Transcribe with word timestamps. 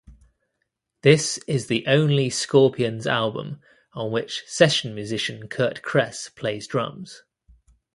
This 1.03 1.37
is 1.45 1.67
the 1.67 1.85
only 1.85 2.31
Scorpions 2.31 3.05
album 3.05 3.61
on 3.93 4.09
which 4.11 4.41
session 4.47 4.95
musician 4.95 5.47
Curt 5.47 5.83
Cress 5.83 6.27
plays 6.27 6.65
drums. 6.65 7.21